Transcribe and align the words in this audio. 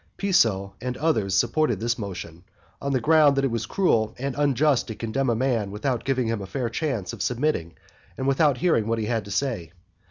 Piso 0.17 0.73
and 0.81 0.97
others 0.97 1.35
supported 1.35 1.79
this 1.79 1.99
motion, 1.99 2.43
on 2.81 2.91
the 2.91 2.99
ground 2.99 3.35
that 3.37 3.45
it 3.45 3.51
was 3.51 3.67
cruel 3.67 4.15
and 4.17 4.33
unjust 4.35 4.87
to 4.87 4.95
condemn 4.95 5.29
a 5.29 5.35
man 5.35 5.69
without 5.69 6.03
giving 6.05 6.25
him 6.25 6.41
a 6.41 6.47
fair 6.47 6.69
chance 6.71 7.13
of 7.13 7.21
submitting, 7.21 7.73
and 8.17 8.25
without 8.27 8.57
hearing 8.57 8.87
what 8.87 8.97
he 8.97 9.05
had 9.05 9.25
to 9.25 9.29
say. 9.29 9.71